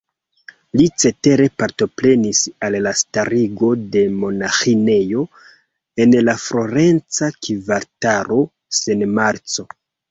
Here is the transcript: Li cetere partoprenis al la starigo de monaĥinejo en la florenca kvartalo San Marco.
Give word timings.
Li 0.79 0.85
cetere 1.01 1.45
partoprenis 1.63 2.41
al 2.69 2.79
la 2.87 2.95
starigo 3.03 3.71
de 3.97 4.03
monaĥinejo 4.25 5.29
en 6.07 6.21
la 6.31 6.39
florenca 6.49 7.33
kvartalo 7.49 8.45
San 8.83 9.11
Marco. 9.23 9.73